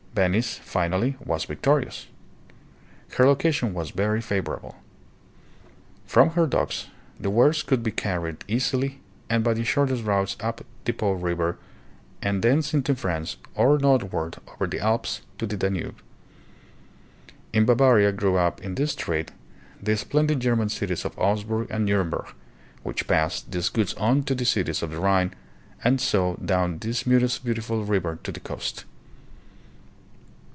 [0.13, 2.07] Venice, finally, was victorious.
[3.13, 4.75] Her location was very favorable.
[6.05, 10.65] From her docks the wares could be carried easily and by the shortest routes up
[10.83, 11.57] the Po River
[12.21, 16.01] and thence into France or northward over the Alps to the Danube.
[17.53, 19.31] In Bavaria grew up in this trade
[19.81, 22.25] the splendid German cities of Augsburg and Nuremberg,
[22.83, 25.33] which passed these goods on to the cities of the Rhine,
[25.85, 28.83] and so down this most beautiful river to the coast.